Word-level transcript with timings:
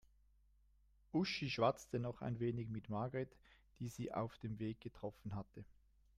Uschi 1.13 1.51
schwatzte 1.51 1.99
noch 1.99 2.23
ein 2.23 2.39
wenig 2.39 2.69
mit 2.69 2.89
Margret, 2.89 3.37
die 3.77 3.87
sie 3.87 4.11
auf 4.11 4.35
dem 4.39 4.57
Weg 4.57 4.79
getroffen 4.81 5.35
hatte. 5.35 5.63